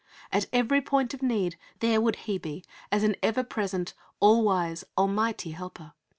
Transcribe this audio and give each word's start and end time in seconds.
At 0.31 0.47
every 0.51 0.81
point 0.81 1.13
of 1.13 1.21
need 1.21 1.59
there 1.77 2.01
would 2.01 2.15
He 2.25 2.39
be 2.39 2.63
as 2.91 3.03
an 3.03 3.15
ever 3.21 3.43
present 3.43 3.91
and 3.91 3.97
all 4.19 4.43
wise, 4.43 4.83
almighty 4.97 5.51
Helper. 5.51 5.93